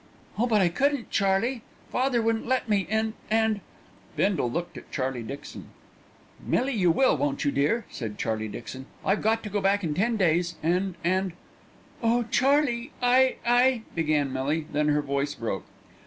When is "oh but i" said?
0.35-0.69